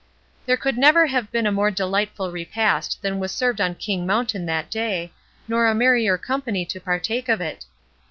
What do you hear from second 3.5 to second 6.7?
on King Mountain that day, nor a merrier company